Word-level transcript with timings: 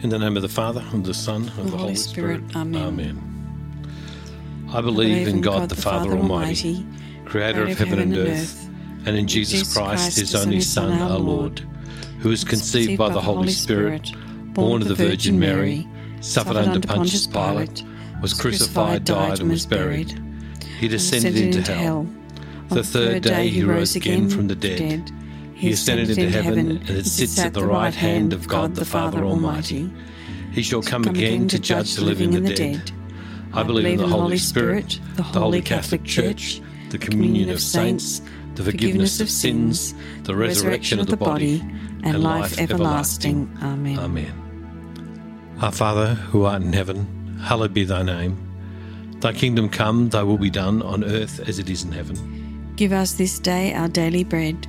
In 0.00 0.10
the 0.10 0.18
name 0.18 0.36
of 0.36 0.42
the 0.42 0.48
Father, 0.48 0.84
and 0.92 1.04
the 1.04 1.12
Son, 1.12 1.50
and 1.58 1.70
the, 1.70 1.76
Holy 1.76 1.96
Spirit. 1.96 2.42
Amen. 2.54 3.24
I 4.72 4.80
believe 4.80 5.26
in 5.26 5.40
God, 5.40 5.68
the 5.68 5.74
Father 5.74 6.12
Almighty, 6.12 6.86
creator 7.24 7.64
of 7.64 7.76
heaven 7.76 7.98
and 7.98 8.16
earth, 8.16 8.68
and 9.06 9.16
in 9.16 9.26
Jesus 9.26 9.72
Christ, 9.74 10.18
his 10.18 10.34
only 10.36 10.60
Son, 10.60 10.92
our 10.92 11.18
Lord, 11.18 11.60
who 12.20 12.28
was 12.28 12.44
conceived 12.44 12.96
by 12.96 13.08
the 13.08 13.20
Holy 13.20 13.50
Spirit, 13.50 14.12
born 14.54 14.82
of 14.82 14.88
the 14.88 14.94
Virgin 14.94 15.38
Mary, 15.38 15.86
suffered 16.20 16.56
under 16.56 16.86
Pontius 16.86 17.26
Pilate, 17.26 17.82
was 18.22 18.34
crucified, 18.34 19.04
died, 19.04 19.40
and 19.40 19.50
was 19.50 19.66
buried. 19.66 20.16
He 20.78 20.86
descended 20.86 21.36
into 21.36 21.72
hell. 21.72 22.06
The 22.68 22.84
third 22.84 23.22
day 23.22 23.48
he 23.48 23.64
rose 23.64 23.96
again 23.96 24.28
from 24.28 24.46
the 24.46 24.54
dead. 24.54 25.10
He 25.58 25.72
ascended 25.72 26.16
into 26.16 26.40
heaven 26.40 26.82
and 26.86 27.04
sits 27.04 27.36
at 27.40 27.52
the 27.52 27.66
right 27.66 27.92
hand 27.92 28.32
of 28.32 28.46
God 28.46 28.76
the 28.76 28.84
Father 28.84 29.24
Almighty. 29.24 29.90
He 30.52 30.62
shall 30.62 30.82
come 30.82 31.02
again 31.02 31.48
to 31.48 31.58
judge 31.58 31.96
the 31.96 32.04
living 32.04 32.32
and 32.32 32.46
the 32.46 32.54
dead. 32.54 32.92
I 33.52 33.64
believe 33.64 33.86
in 33.86 33.96
the 33.96 34.06
Holy 34.06 34.38
Spirit, 34.38 35.00
the 35.16 35.24
Holy 35.24 35.60
Catholic 35.60 36.04
Church, 36.04 36.60
the 36.90 36.98
communion 36.98 37.50
of 37.50 37.60
saints, 37.60 38.22
the 38.54 38.62
forgiveness 38.62 39.20
of 39.20 39.28
sins, 39.28 39.94
the 40.22 40.36
resurrection 40.36 41.00
of 41.00 41.08
the 41.08 41.16
body, 41.16 41.60
and 42.04 42.22
life 42.22 42.56
everlasting. 42.60 43.50
Amen. 43.60 43.98
Amen. 43.98 45.56
Our 45.60 45.72
Father, 45.72 46.14
who 46.14 46.44
art 46.44 46.62
in 46.62 46.72
heaven, 46.72 47.36
hallowed 47.42 47.74
be 47.74 47.82
thy 47.82 48.04
name. 48.04 48.36
Thy 49.18 49.32
kingdom 49.32 49.68
come, 49.68 50.10
thy 50.10 50.22
will 50.22 50.38
be 50.38 50.50
done 50.50 50.82
on 50.82 51.02
earth 51.02 51.40
as 51.48 51.58
it 51.58 51.68
is 51.68 51.82
in 51.82 51.90
heaven. 51.90 52.72
Give 52.76 52.92
us 52.92 53.14
this 53.14 53.40
day 53.40 53.74
our 53.74 53.88
daily 53.88 54.22
bread, 54.22 54.68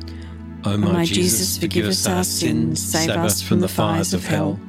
O 0.63 0.77
my, 0.77 1.05
Jesus, 1.05 1.57
forgive 1.57 1.87
us 1.87 2.07
our 2.07 2.23
sins, 2.23 2.81
save 2.81 3.09
us 3.09 3.41
from 3.41 3.61
the 3.61 3.67
fires 3.67 4.13
of 4.13 4.25
hell. 4.25 4.59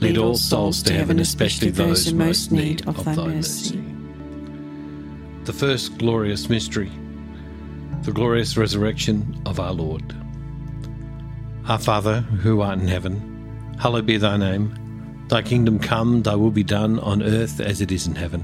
Lead 0.00 0.18
all 0.18 0.36
souls 0.36 0.82
to 0.82 0.92
heaven, 0.92 1.20
especially 1.20 1.70
those 1.70 2.08
in 2.08 2.18
most 2.18 2.52
need 2.52 2.86
of 2.86 3.02
thy 3.04 3.14
mercy. 3.14 3.82
The 5.44 5.52
first 5.52 5.98
glorious 5.98 6.48
mystery, 6.48 6.90
the 8.02 8.12
glorious 8.12 8.56
resurrection 8.56 9.40
of 9.46 9.60
our 9.60 9.72
Lord. 9.72 10.14
Our 11.68 11.78
Father, 11.78 12.20
who 12.20 12.60
art 12.60 12.80
in 12.80 12.88
heaven, 12.88 13.76
hallowed 13.80 14.06
be 14.06 14.16
thy 14.16 14.36
name. 14.36 14.74
Thy 15.28 15.42
kingdom 15.42 15.78
come, 15.78 16.22
thy 16.22 16.34
will 16.34 16.50
be 16.50 16.64
done 16.64 16.98
on 17.00 17.22
earth 17.22 17.60
as 17.60 17.80
it 17.80 17.90
is 17.90 18.06
in 18.06 18.14
heaven. 18.14 18.42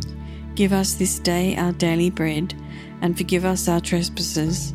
Give 0.55 0.73
us 0.73 0.95
this 0.95 1.19
day 1.19 1.57
our 1.57 1.73
daily 1.73 2.11
bread, 2.11 2.55
and 3.01 3.17
forgive 3.17 3.45
us 3.45 3.69
our 3.69 3.81
trespasses, 3.81 4.75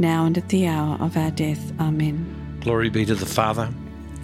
now 0.00 0.24
and 0.24 0.36
at 0.36 0.48
the 0.48 0.66
hour 0.66 0.96
of 1.00 1.16
our 1.16 1.30
death. 1.30 1.72
Amen. 1.78 2.58
Glory 2.60 2.88
be 2.88 3.04
to 3.04 3.14
the 3.14 3.26
Father, 3.26 3.72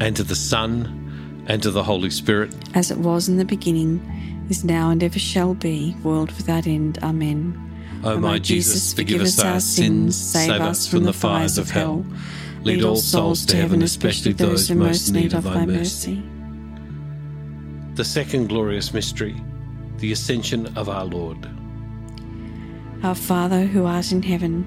and 0.00 0.17
to 0.17 0.25
the 0.25 0.34
Son, 0.34 1.44
and 1.46 1.62
to 1.62 1.70
the 1.70 1.84
Holy 1.84 2.11
Spirit. 2.11 2.55
As 2.75 2.90
it 2.90 2.99
was 2.99 3.28
in 3.28 3.37
the 3.37 3.44
beginning, 3.44 4.00
is 4.49 4.64
now, 4.64 4.90
and 4.90 5.02
ever 5.02 5.19
shall 5.19 5.55
be, 5.55 5.94
world 6.02 6.32
without 6.32 6.67
end. 6.67 6.99
Amen. 7.02 7.62
O 8.05 8.19
my 8.19 8.38
Jesus, 8.38 8.93
forgive 8.93 9.20
us 9.20 9.38
our 9.43 9.61
sins, 9.61 10.17
save 10.17 10.61
us 10.61 10.87
from 10.87 11.05
the 11.05 11.12
fires 11.12 11.58
of 11.58 11.70
hell. 11.70 12.05
Lead 12.62 12.82
all 12.82 12.96
souls 12.96 13.46
to 13.46 13.56
heaven, 13.56 13.82
especially 13.82 14.32
those 14.32 14.69
who 14.69 14.75
most 14.75 15.11
need 15.11 15.34
of 15.34 15.44
thy 15.44 15.67
mercy. 15.67 16.23
The 17.94 18.05
second 18.05 18.49
glorious 18.49 18.93
mystery, 18.93 19.40
the 19.99 20.12
ascension 20.12 20.76
of 20.76 20.88
our 20.88 21.05
Lord. 21.05 21.49
Our 23.02 23.14
Father, 23.14 23.64
who 23.64 23.87
art 23.87 24.12
in 24.12 24.23
heaven, 24.23 24.67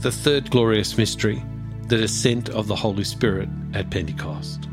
The 0.00 0.10
third 0.10 0.50
glorious 0.50 0.96
mystery, 0.96 1.42
the 1.88 1.98
descent 1.98 2.48
of 2.48 2.66
the 2.68 2.74
Holy 2.74 3.04
Spirit 3.04 3.50
at 3.74 3.90
Pentecost. 3.90 4.66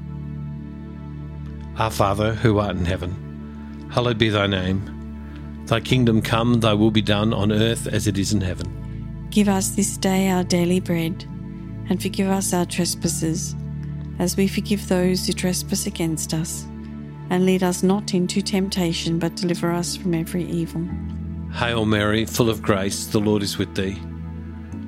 Our 1.77 1.91
Father, 1.91 2.33
who 2.33 2.59
art 2.59 2.77
in 2.77 2.85
heaven, 2.85 3.89
hallowed 3.91 4.17
be 4.17 4.29
thy 4.29 4.47
name. 4.47 5.65
Thy 5.65 5.81
kingdom 5.81 6.21
come, 6.21 6.61
thy 6.61 6.73
will 6.73 6.91
be 6.91 7.01
done 7.01 7.33
on 7.33 7.51
earth 7.51 7.87
as 7.87 8.07
it 8.07 8.17
is 8.17 8.31
in 8.31 8.39
heaven. 8.39 9.27
Give 9.29 9.49
us 9.49 9.71
this 9.71 9.97
day 9.97 10.29
our 10.29 10.45
daily 10.45 10.79
bread 10.79 11.25
and 11.89 12.01
forgive 12.01 12.29
us 12.29 12.53
our 12.53 12.65
trespasses, 12.65 13.53
as 14.19 14.37
we 14.37 14.47
forgive 14.47 14.87
those 14.87 15.27
who 15.27 15.33
trespass 15.33 15.87
against 15.87 16.33
us. 16.33 16.63
And 17.29 17.45
lead 17.45 17.63
us 17.63 17.83
not 17.83 18.13
into 18.13 18.41
temptation, 18.41 19.19
but 19.19 19.35
deliver 19.35 19.73
us 19.73 19.97
from 19.97 20.13
every 20.13 20.45
evil. 20.45 20.87
Hail 21.51 21.85
Mary, 21.85 22.23
full 22.23 22.49
of 22.49 22.61
grace, 22.61 23.07
the 23.07 23.19
Lord 23.19 23.43
is 23.43 23.57
with 23.57 23.75
thee. 23.75 23.99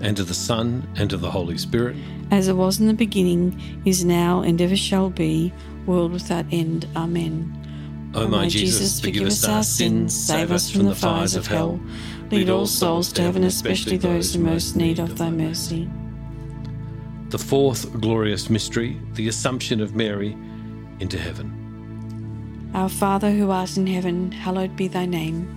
and 0.00 0.16
to 0.16 0.24
the 0.24 0.34
Son, 0.34 0.86
and 0.96 1.10
to 1.10 1.16
the 1.16 1.30
Holy 1.30 1.58
Spirit. 1.58 1.96
As 2.30 2.48
it 2.48 2.54
was 2.54 2.80
in 2.80 2.86
the 2.86 2.94
beginning, 2.94 3.82
is 3.84 4.04
now, 4.04 4.42
and 4.42 4.60
ever 4.60 4.76
shall 4.76 5.10
be, 5.10 5.52
world 5.86 6.12
without 6.12 6.44
end. 6.52 6.86
Amen. 6.94 7.54
O 8.14 8.26
my 8.26 8.48
Jesus, 8.48 9.00
forgive 9.00 9.26
us 9.26 9.44
our 9.44 9.62
sins, 9.62 10.14
save 10.14 10.50
us 10.50 10.70
from 10.70 10.86
the 10.86 10.94
fires 10.94 11.34
of 11.34 11.46
hell. 11.46 11.80
Lead 12.30 12.50
all 12.50 12.66
souls 12.66 13.12
to 13.12 13.22
heaven, 13.22 13.44
especially 13.44 13.96
those 13.96 14.34
in 14.34 14.42
most 14.42 14.76
need 14.76 14.98
of 14.98 15.18
thy 15.18 15.30
mercy. 15.30 15.88
The 17.30 17.38
fourth 17.38 17.92
glorious 18.00 18.48
mystery, 18.48 18.98
the 19.14 19.28
Assumption 19.28 19.80
of 19.80 19.94
Mary 19.94 20.36
into 21.00 21.18
heaven. 21.18 22.70
Our 22.74 22.88
Father 22.88 23.30
who 23.30 23.50
art 23.50 23.76
in 23.76 23.86
heaven, 23.86 24.32
hallowed 24.32 24.76
be 24.76 24.88
thy 24.88 25.06
name. 25.06 25.54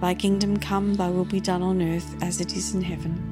Thy 0.00 0.14
kingdom 0.14 0.58
come, 0.58 0.94
thy 0.94 1.08
will 1.08 1.24
be 1.24 1.40
done 1.40 1.62
on 1.62 1.80
earth 1.80 2.16
as 2.22 2.40
it 2.40 2.56
is 2.56 2.74
in 2.74 2.82
heaven. 2.82 3.31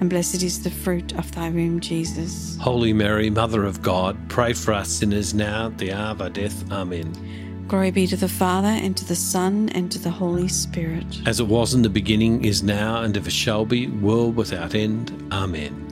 and 0.00 0.08
blessed 0.08 0.42
is 0.42 0.62
the 0.62 0.70
fruit 0.70 1.12
of 1.16 1.30
thy 1.32 1.50
womb, 1.50 1.80
Jesus. 1.80 2.56
Holy 2.60 2.92
Mary, 2.92 3.30
Mother 3.30 3.64
of 3.64 3.82
God, 3.82 4.16
pray 4.28 4.52
for 4.52 4.72
us 4.72 4.88
sinners 4.88 5.34
now 5.34 5.66
at 5.66 5.78
the 5.78 5.92
hour 5.92 6.10
of 6.12 6.22
our 6.22 6.30
death. 6.30 6.70
Amen. 6.70 7.64
Glory 7.66 7.90
be 7.90 8.06
to 8.06 8.16
the 8.16 8.28
Father, 8.28 8.68
and 8.68 8.96
to 8.96 9.04
the 9.04 9.16
Son, 9.16 9.68
and 9.70 9.92
to 9.92 9.98
the 9.98 10.10
Holy 10.10 10.48
Spirit. 10.48 11.04
As 11.26 11.40
it 11.40 11.46
was 11.46 11.74
in 11.74 11.82
the 11.82 11.90
beginning, 11.90 12.44
is 12.44 12.62
now, 12.62 13.02
and 13.02 13.16
ever 13.16 13.30
shall 13.30 13.66
be, 13.66 13.88
world 13.88 14.36
without 14.36 14.74
end. 14.74 15.12
Amen. 15.32 15.84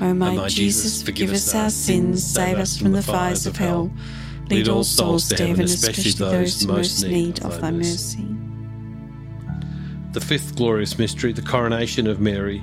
O 0.00 0.14
my, 0.14 0.32
o 0.32 0.34
my 0.34 0.48
Jesus, 0.48 1.02
forgive 1.02 1.32
us 1.32 1.54
our 1.54 1.70
sins, 1.70 2.22
save 2.22 2.58
us 2.58 2.76
from 2.76 2.92
the 2.92 3.02
fires 3.02 3.46
of 3.46 3.56
hell. 3.56 3.90
Lead 4.50 4.68
all 4.68 4.84
souls 4.84 5.28
to 5.30 5.46
heaven, 5.46 5.64
especially 5.64 6.12
those 6.12 6.60
who 6.60 6.68
most 6.68 7.02
need 7.02 7.42
of 7.44 7.60
thy 7.60 7.70
mercy. 7.70 8.28
The 10.12 10.20
fifth 10.20 10.54
glorious 10.54 10.98
mystery, 10.98 11.32
the 11.32 11.42
coronation 11.42 12.06
of 12.06 12.20
Mary 12.20 12.62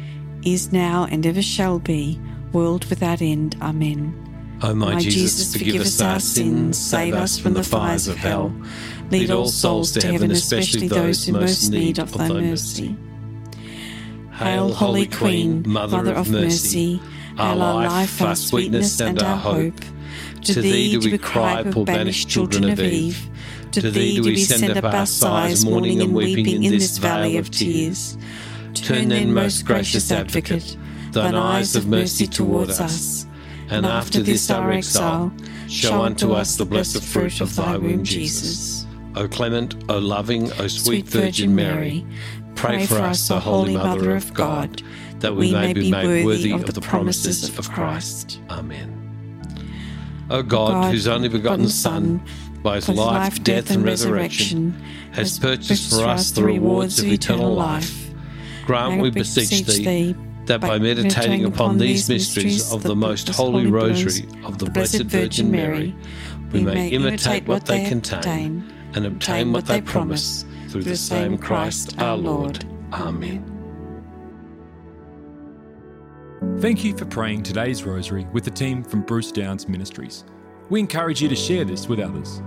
is 0.43 0.71
now, 0.71 1.07
and 1.09 1.25
ever 1.25 1.41
shall 1.41 1.79
be, 1.79 2.19
world 2.51 2.85
without 2.85 3.21
end. 3.21 3.55
Amen. 3.61 4.15
O 4.63 4.75
my, 4.75 4.93
my 4.93 4.99
Jesus, 4.99 5.53
forgive 5.53 5.81
us 5.81 6.01
our 6.01 6.19
sins, 6.19 6.77
save 6.77 7.15
us 7.15 7.39
from 7.39 7.53
the 7.53 7.63
fires 7.63 8.07
of 8.07 8.15
hell. 8.17 8.53
Lead 9.09 9.31
all 9.31 9.47
souls 9.47 9.91
to 9.93 10.05
heaven, 10.05 10.31
especially 10.31 10.87
those 10.87 11.25
who 11.25 11.33
most 11.33 11.69
need 11.69 11.99
of 11.99 12.13
thy 12.13 12.27
mercy. 12.29 12.95
Hail, 14.33 14.73
Holy 14.73 15.07
Queen, 15.07 15.63
Mother 15.67 16.13
of 16.13 16.29
mercy, 16.29 17.01
our 17.37 17.55
life, 17.55 18.21
our 18.21 18.35
sweetness, 18.35 18.99
and 18.99 19.21
our 19.21 19.37
hope. 19.37 19.79
To 20.43 20.61
thee 20.61 20.91
do 20.91 21.11
we 21.11 21.17
cry, 21.17 21.63
poor 21.63 21.85
banished 21.85 22.29
children 22.29 22.69
of 22.69 22.79
Eve. 22.79 23.29
To 23.73 23.89
thee 23.89 24.15
do 24.15 24.23
we 24.23 24.37
send 24.37 24.77
up 24.77 24.83
our 24.93 25.05
sighs, 25.05 25.65
mourning 25.65 26.01
and 26.01 26.13
weeping 26.13 26.63
in 26.63 26.71
this 26.71 26.97
valley 26.97 27.37
of 27.37 27.49
tears. 27.49 28.17
Turn 28.73 29.09
then, 29.09 29.33
most 29.33 29.65
gracious 29.65 30.11
Advocate, 30.11 30.77
thine 31.11 31.35
eyes 31.35 31.75
of 31.75 31.87
mercy 31.87 32.25
towards 32.25 32.79
us, 32.79 33.25
and 33.69 33.85
after 33.85 34.21
this 34.21 34.49
our 34.49 34.71
exile, 34.71 35.31
show 35.67 36.01
unto 36.01 36.33
us 36.33 36.55
the 36.55 36.65
blessed 36.65 37.03
fruit 37.03 37.41
of 37.41 37.55
thy 37.55 37.77
womb, 37.77 38.03
Jesus. 38.03 38.85
O 39.15 39.27
clement, 39.27 39.75
O 39.89 39.97
loving, 39.97 40.51
O 40.53 40.67
sweet 40.67 41.05
Virgin 41.05 41.53
Mary, 41.53 42.05
pray 42.55 42.85
for 42.85 42.99
us, 42.99 43.29
O 43.29 43.39
Holy 43.39 43.75
Mother 43.75 44.15
of 44.15 44.33
God, 44.33 44.81
that 45.19 45.35
we 45.35 45.51
may 45.51 45.73
be 45.73 45.91
made 45.91 46.25
worthy 46.25 46.51
of 46.51 46.73
the 46.73 46.81
promises 46.81 47.57
of 47.57 47.69
Christ. 47.69 48.39
Amen. 48.49 48.97
O 50.29 50.41
God, 50.41 50.91
whose 50.91 51.07
only 51.07 51.27
begotten 51.27 51.67
Son, 51.67 52.23
by 52.63 52.75
his 52.75 52.87
life, 52.87 53.43
death, 53.43 53.69
and 53.71 53.83
resurrection, 53.83 54.71
has 55.11 55.37
purchased 55.39 55.91
for 55.93 56.05
us 56.05 56.31
the 56.31 56.43
rewards 56.43 56.99
of 56.99 57.07
eternal 57.07 57.53
life 57.53 58.00
Grant, 58.65 59.01
we 59.01 59.09
beseech 59.09 59.65
thee, 59.65 60.15
that 60.45 60.61
by 60.61 60.79
meditating 60.79 61.45
upon 61.45 61.77
these 61.77 62.07
mysteries 62.09 62.71
of 62.71 62.83
the 62.83 62.95
most 62.95 63.29
holy 63.29 63.67
rosary 63.67 64.27
of 64.43 64.57
the 64.59 64.69
Blessed 64.69 65.03
Virgin 65.03 65.51
Mary, 65.51 65.95
we 66.51 66.63
may 66.63 66.89
imitate 66.89 67.47
what 67.47 67.65
they 67.65 67.87
contain 67.87 68.71
and 68.93 69.05
obtain 69.05 69.53
what 69.53 69.65
they 69.65 69.81
promise 69.81 70.45
through 70.69 70.83
the 70.83 70.97
same 70.97 71.37
Christ 71.37 71.99
our 71.99 72.17
Lord. 72.17 72.65
Amen. 72.93 73.47
Thank 76.59 76.83
you 76.83 76.97
for 76.97 77.05
praying 77.05 77.43
today's 77.43 77.83
rosary 77.83 78.25
with 78.33 78.43
the 78.43 78.51
team 78.51 78.83
from 78.83 79.01
Bruce 79.01 79.31
Downs 79.31 79.67
Ministries. 79.67 80.25
We 80.69 80.79
encourage 80.79 81.21
you 81.21 81.29
to 81.29 81.35
share 81.35 81.65
this 81.65 81.87
with 81.87 81.99
others. 81.99 82.41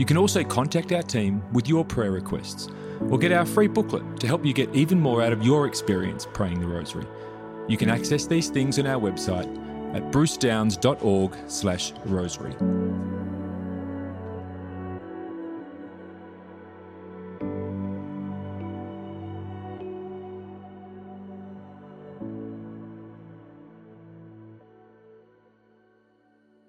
You 0.00 0.06
can 0.06 0.16
also 0.16 0.42
contact 0.42 0.90
our 0.92 1.02
team 1.02 1.42
with 1.52 1.68
your 1.68 1.84
prayer 1.84 2.10
requests 2.10 2.68
or 3.10 3.18
get 3.18 3.32
our 3.32 3.44
free 3.44 3.68
booklet 3.68 4.18
to 4.20 4.26
help 4.26 4.46
you 4.46 4.54
get 4.54 4.74
even 4.74 4.98
more 4.98 5.22
out 5.22 5.30
of 5.30 5.42
your 5.42 5.66
experience 5.66 6.26
praying 6.32 6.58
the 6.58 6.66
rosary. 6.66 7.04
You 7.68 7.76
can 7.76 7.90
access 7.90 8.24
these 8.24 8.48
things 8.48 8.78
on 8.78 8.86
our 8.86 8.98
website 8.98 9.44
at 9.94 10.10
brucedowns.org/rosary. 10.10 12.89